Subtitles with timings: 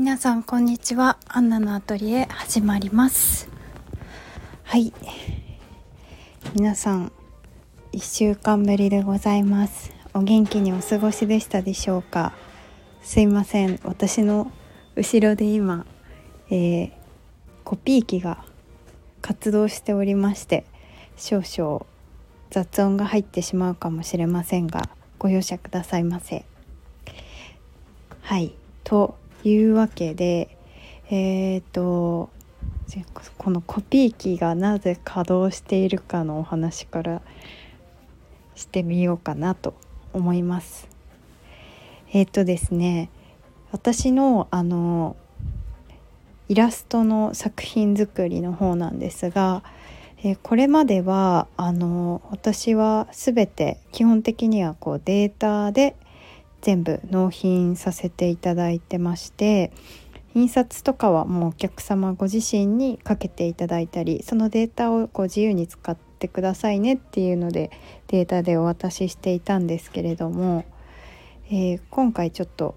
[0.00, 1.18] 皆さんこんにちは。
[1.28, 3.50] アンナのアトリエ始まります。
[4.62, 4.94] はい。
[6.54, 7.12] 皆さん
[7.92, 9.92] 1週間ぶりでございます。
[10.14, 12.32] お元気にお過ごしでしたでしょうか？
[13.02, 13.78] すいません。
[13.84, 14.50] 私の
[14.96, 15.84] 後ろで今、
[16.48, 16.92] えー、
[17.64, 18.42] コピー機が
[19.20, 20.64] 活動しておりまして
[21.18, 21.84] 少々
[22.48, 24.88] 雑音が入ってしまうかもしれませんが
[25.18, 26.46] ご容赦くださいませ。
[28.22, 28.54] はい。
[28.82, 30.56] というわけで
[31.10, 32.30] えっ、ー、と
[33.38, 37.22] このコピー機がなぜ稼働しているかのお話から
[38.54, 39.74] してみようかなと
[40.12, 40.88] 思います。
[42.12, 43.10] えっ、ー、とですね
[43.70, 45.16] 私のあの
[46.48, 49.62] イラストの作品作りの方なんですが、
[50.18, 55.94] えー、これまではあの私は全て基本的にはこうデータで
[56.62, 59.72] 全部納品させていただいてまして
[60.34, 67.70] 印刷とかはもうお客様ご自身にかけていただいたりそのデータをこう自由に使ってくださいねっていうので
[68.08, 70.64] データでお渡ししていたんですけれども、
[71.46, 72.76] えー、今回ちょっと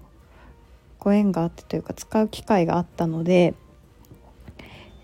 [0.98, 3.54] ご縁があってというか使う機会があったので、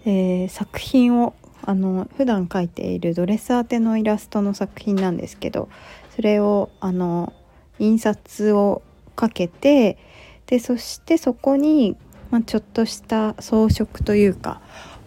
[0.04, 5.68] えー、作品をあの普段描いているドレス当てのイラストの作品なんですけど
[6.16, 7.32] それをあの
[7.80, 8.82] 印刷を
[9.16, 9.98] かけて
[10.46, 11.96] でそしてそこに、
[12.30, 14.60] まあ、ちょっとした装飾というか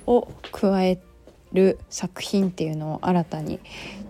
[0.05, 0.99] を加え
[1.53, 3.59] る作品っていうのを新たに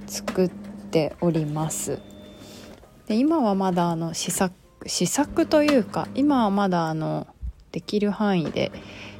[0.07, 1.99] 作っております。
[3.07, 4.55] で今はまだあの試作
[4.85, 7.27] 試作というか今はまだあの
[7.71, 8.71] できる範囲で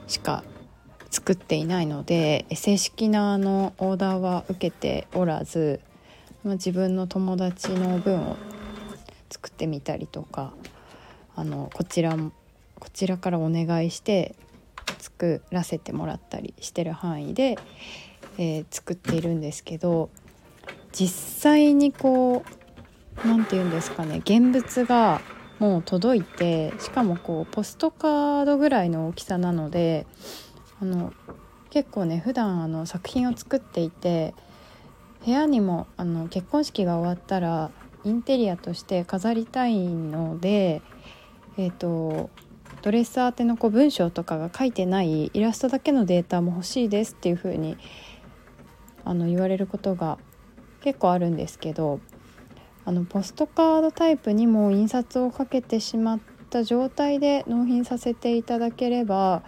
[0.07, 0.44] しか
[1.09, 5.80] 作っていないので正式なあのオーダーは受けておらず、
[6.44, 8.38] 自分の友達の分を
[9.34, 10.53] 作ってみたりとか
[11.36, 14.36] あのこちらこちらからお願いして
[15.00, 17.57] 作らせてもらったりしてる範囲で、
[18.38, 20.09] えー、作っているんですけど
[20.91, 22.44] 実際にこ
[23.24, 25.22] う何て言うんですかね現物が
[25.57, 30.06] もう届いてしかもこうポストカードぐらいの大きさなので
[30.80, 31.13] あの
[31.69, 34.36] 結構ね普段あの作品を作っていて
[35.25, 37.72] 部屋にもあの結婚式が終わったら
[38.06, 40.81] インテリアとして飾りたいので、
[41.58, 42.30] えーと、
[42.81, 47.78] ドレスアーテのこう文章とかが書いてないイラストだけのデータも欲しいですっていう風に
[49.06, 50.18] あに言われることが
[50.81, 52.00] 結構あるんですけど
[52.86, 56.19] あのポストカードタイプにも印刷をかけてしまっ
[56.50, 59.44] た状態で納品させていただければ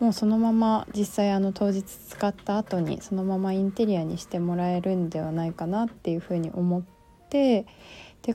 [0.00, 6.97] もうそのまま実際あの当日使った後にそのままインテリアにしてもらえるんではないかなっていうふうに思って
[7.30, 7.66] で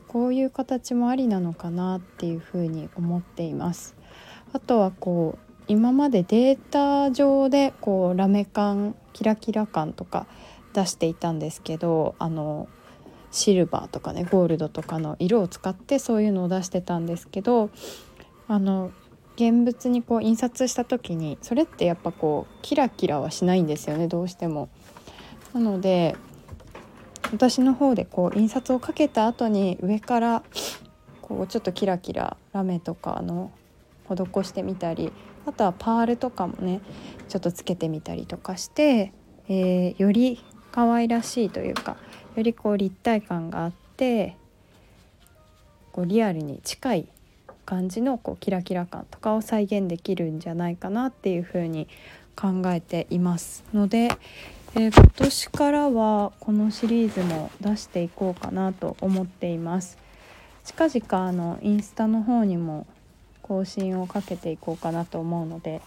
[0.08, 3.96] こういう形もありなのかなっていうふうに思っています。
[4.54, 10.28] あとはこう今までデータ上でこうラメ感キラキラ感とか
[10.74, 12.68] 出していたんですけどあの
[13.32, 17.70] シルバーとかねゴールドとかの色を使ってそういうのを出してたんですけど
[18.48, 18.92] あの
[19.36, 24.70] 現物にこう印刷した時にそれってやっぱこうキラキラはしないんですよねどうしても。
[25.54, 26.16] なので
[27.34, 30.44] 私の方でこう印刷をかけた後に上から
[31.20, 33.52] こうちょっとキラキララメとかの
[34.08, 35.12] 施してみたり
[35.48, 36.80] あとはパールとかもね
[37.28, 39.12] ちょっとつけてみたりとかして、
[39.50, 41.98] えー、より可愛らしいというか
[42.36, 44.38] よりこう立体感があって
[45.92, 47.08] こうリアルに近い
[47.66, 51.88] 感じのこうキラキラ感とかを再現できるんじゃないかなっていうふうに
[52.36, 54.10] 考えていますので、
[54.76, 60.00] えー、今年からはこのシリーズも出していこうかなと思っています。
[60.64, 62.88] 近々あのインスタの方にも
[63.44, 65.84] 更新をかけていこうかなと思うので、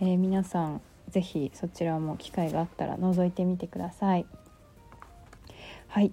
[0.00, 0.80] えー、皆さん
[1.10, 4.24] 是非そちらも機会があったら覗いてみてください。
[5.88, 6.12] はい。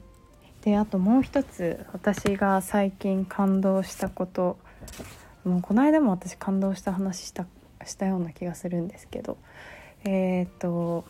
[0.62, 4.57] であともう一つ私が最近感動したこと
[5.44, 7.45] もうこの間も私感動した話した
[7.86, 9.38] したような気がするんですけど
[10.06, 11.06] えっ、と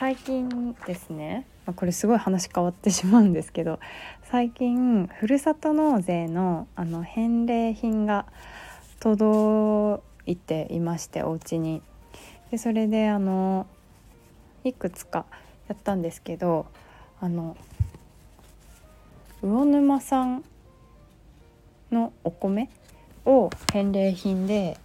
[0.00, 3.78] 最近ですね、まあ、これすごい話変わってしまうんですけど
[4.22, 8.24] 最近ふるさと納税のあの返礼品が
[8.98, 11.82] 届いていましてお家に。
[12.50, 13.66] でそれであの
[14.64, 15.26] いくつか
[15.68, 16.64] やったんですけど
[17.20, 17.58] あの
[19.42, 20.42] 魚沼産
[21.92, 22.70] のお米
[23.26, 24.78] を返礼品で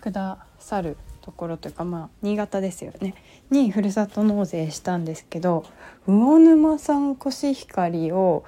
[0.00, 0.96] くださる
[1.28, 3.14] ところというかまあ新潟ですよね。
[3.50, 5.66] にふるさと納税したんですけど
[6.06, 8.44] 魚沼産コシヒカリを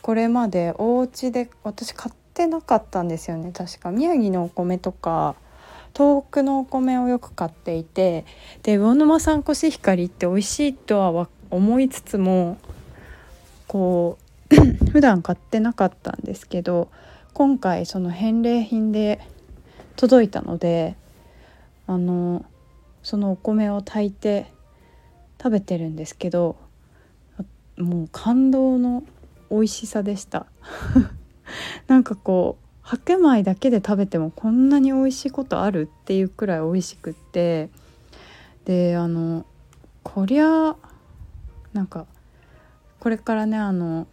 [0.00, 3.50] これまでお家で私買ってなかったんですよね。
[3.52, 3.90] 確か。
[3.90, 5.34] 宮城のお米とか
[5.92, 8.24] 遠くのお米をよく買っていて
[8.62, 12.58] で魚沼産コシヒカリって美味しいとは思いつつも
[13.66, 14.18] こ
[14.52, 14.54] う
[14.92, 16.92] 普段買ってなかったんですけど
[17.34, 19.20] 今回その返礼品で
[19.96, 20.94] 届いたので
[21.90, 22.44] あの
[23.02, 24.52] そのお米を炊いて
[25.42, 26.56] 食べてるんですけど
[27.76, 29.02] もう感動の
[29.50, 30.46] 美味しさでした。
[31.88, 37.70] なんかこう白米だけで食べてもこんなに美味しいことあるっていうくらい美味しくって
[38.66, 39.44] であの
[40.04, 40.76] こりゃ
[41.72, 42.06] なんか
[43.00, 44.06] これからねあの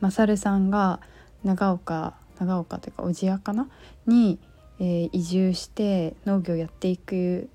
[0.00, 0.98] マサルさんが
[1.44, 3.68] 長岡長岡というか小千谷かな？
[4.06, 4.40] に、
[4.78, 7.48] えー、移住して農業やっていく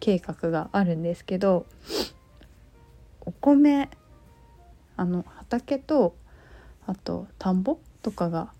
[0.00, 1.66] 計画があるんですけど
[3.20, 3.88] お米
[4.96, 6.14] あの畑と
[6.86, 8.52] あと田んぼとかが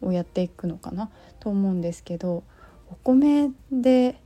[0.00, 1.10] をやっていくのかな
[1.40, 2.42] と思うんですけど
[2.90, 4.18] お米で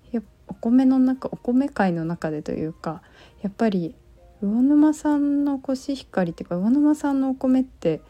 [0.49, 3.03] お米の中お米界の中でというか
[3.43, 3.95] やっぱり
[4.41, 8.01] 魚沼産のコシヒカリっていうか魚沼産のお米って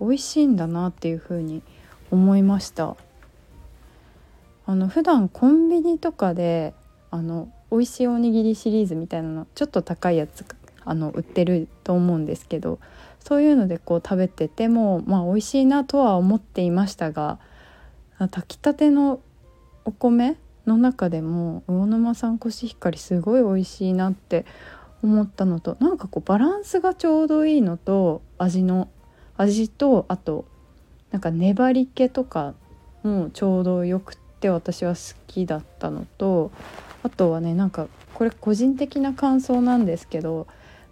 [0.00, 1.62] 美味しいんだなっていうふうに
[2.10, 2.96] 思いました。
[4.66, 6.74] あの普段コンビニとかで
[7.10, 10.44] あの美味しいおにぎりシリーズみたいなのちょっと高いやつ
[10.84, 12.78] あの売ってると思うんですけど
[13.20, 17.38] そういうのでこう食べててもまあ美味しいなとは思っていましたが
[18.18, 19.20] 炊きたての
[19.84, 24.46] お米の中でも魚沼産コシヒカリすごい美味しいなって
[25.02, 28.88] 思ったのとなんかこうバランスがちょうどいいのと味の
[29.36, 30.46] 味とあと
[31.10, 32.54] なんか粘り気とか
[33.02, 36.50] もちょうどよくって私は好きだったのと
[37.02, 40.46] あとはねなんかこれ個人的な感想なんですけど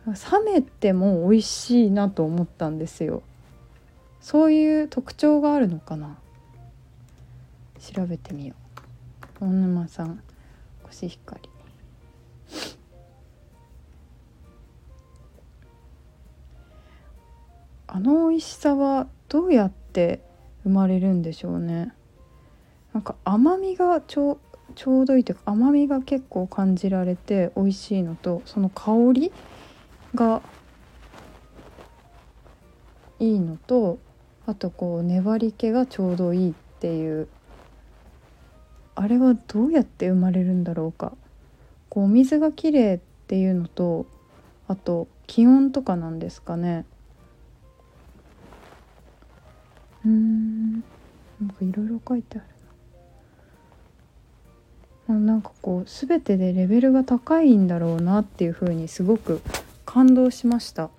[0.07, 3.23] 冷めても美味しいなと思ったんですよ。
[4.23, 6.17] そういう特徴があるのかな？
[7.79, 8.55] 調べてみよ
[9.41, 9.45] う。
[9.45, 10.23] 大沼さん
[10.83, 11.51] コシヒカリ。
[17.87, 20.23] あの美味しさはどうやって
[20.63, 21.93] 生まれるんでしょうね。
[22.93, 24.39] なんか甘みがちょ
[24.75, 29.33] ちょうどいいというか甘みが結構感じられて美味しいのとその香り
[30.15, 30.43] が
[33.19, 33.99] いいのと
[34.47, 37.29] あとこう粘り気がちょうどいいっていう
[38.95, 41.13] あれはどうやって生まれるんだろうか。
[41.89, 44.07] こう水がきれいっていうのと
[44.67, 46.85] あと気温とかなんですかね。
[50.05, 50.83] うんなん
[51.51, 52.47] かいろいろ書いてある。
[55.13, 59.41] ななんかこう全てでレベルが高いんだろうなっていうふうにすごく
[59.85, 60.91] 感動しました。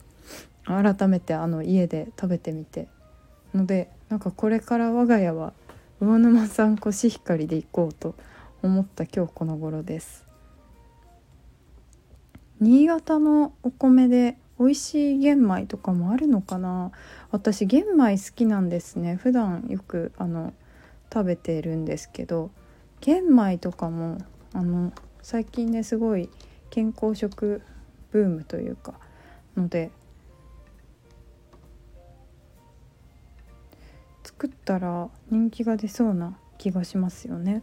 [0.66, 2.88] 改めてあの家で食べてみて。
[3.54, 5.54] のでなんかこれから我が家は
[6.00, 8.16] 魚沼産コシヒカリで行こうと
[8.62, 10.26] 思った今日この頃です。
[12.60, 16.92] 新潟のお米で美味しい玄米とかもあるのかな？
[17.32, 19.16] 私玄米好きなんですね。
[19.16, 20.54] 普段よくあの
[21.14, 22.52] 食べてるんですけど。
[23.04, 24.18] 玄米とかも
[24.54, 26.30] あの最近ねすごい
[26.70, 27.62] 健康食
[28.12, 28.94] ブームというか
[29.58, 29.92] ので
[34.24, 37.62] 作ったら人気が出そうな気がしますよね。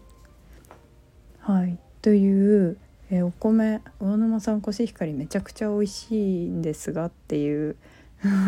[1.39, 2.77] はいという、
[3.11, 7.77] え、お米魚沼産コシヒカリめちゃくちゃ美味しいんですがっていう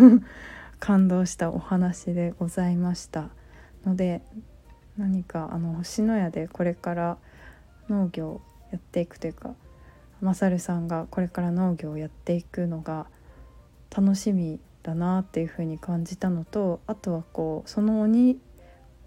[0.78, 3.30] 感動したお話でございました
[3.86, 4.20] ので
[4.96, 7.16] 何かあの星のやでこれから
[7.88, 9.54] 農業やっていくというか
[10.20, 13.06] マサルさんがこれから農業をやっていくのが
[13.94, 18.38] 楽しみだなっていうふうに感じたのとあとはこうそのおに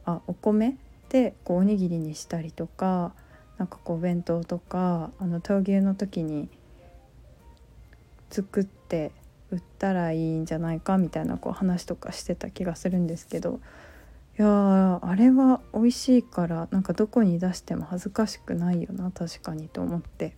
[0.05, 0.77] あお米
[1.09, 3.13] でこうおにぎりにしたりとか
[3.57, 6.49] なんかこうお弁当とかあの闘牛の時に
[8.29, 9.11] 作って
[9.51, 13.59] 売ったらいいんじゃないかみたいなこう話とかしてた気がするんですけど
[14.37, 20.35] いやあれは美味しいからなんかどこに出しても恥ずかしくないよな確かにと思って。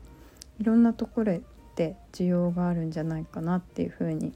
[0.60, 1.40] いろんなところ
[1.76, 4.34] で需要があるんじゃないかなっていうふうに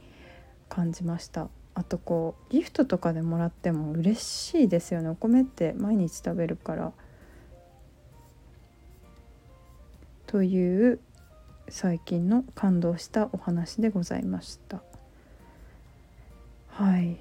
[0.69, 1.47] 感じました。
[1.73, 5.09] あとこうギフトとかでもらっても嬉しいですよね。
[5.09, 6.91] お米って毎日食べるから。
[10.27, 10.99] という
[11.67, 14.81] 最近の感動したお話でございました。
[16.67, 17.17] はい、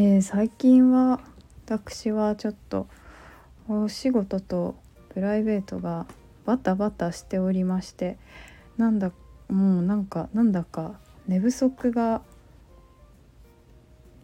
[0.00, 1.18] えー、最近は
[1.66, 2.86] 私はちょっと
[3.68, 4.76] お仕事と
[5.08, 6.06] プライベートが
[6.46, 8.16] バタバタしておりまして
[8.76, 9.10] なんだ
[9.48, 12.22] もうなんかなんだか寝不足が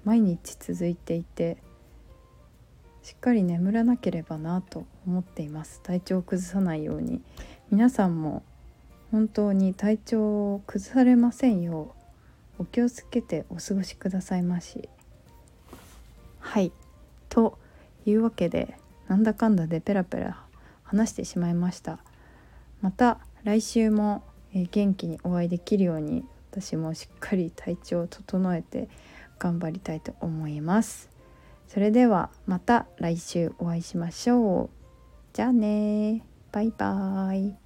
[0.04, 1.56] 毎日続いていて
[3.02, 5.80] しっかり眠らなければなと思っています。
[5.82, 7.20] 体調を崩さないように。
[7.70, 8.44] 皆さんも
[9.10, 11.94] 本当に体調を崩されませんよ
[12.58, 14.88] うお気をつけてお過ごしくださいまし。
[16.54, 16.70] はい。
[17.30, 17.58] と
[18.06, 18.76] いうわけで
[19.08, 20.44] なんだかんだでペラペラ
[20.84, 21.98] 話してしまいました。
[22.80, 24.22] また来週も
[24.70, 28.88] 元気にお会いできるように私もしっかり体調を整えて
[29.40, 31.10] 頑張りたいと思います。
[31.66, 34.70] それではまた来週お会いしましょう。
[35.32, 37.63] じゃあねバイバーイ。